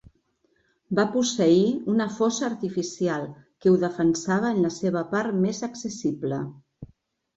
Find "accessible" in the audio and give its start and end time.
5.69-6.41